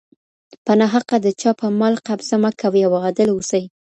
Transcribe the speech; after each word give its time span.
په 0.65 0.73
ناحقه 0.79 1.17
د 1.21 1.27
چا 1.41 1.51
په 1.59 1.67
مال 1.79 1.95
قبضه 2.07 2.35
مه 2.43 2.51
کوئ 2.59 2.81
او 2.87 2.93
عادل 3.03 3.29
اوسئ. 3.33 3.63